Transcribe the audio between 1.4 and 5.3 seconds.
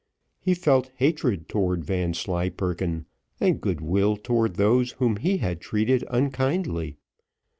towards Vanslyperken, and good will towards those whom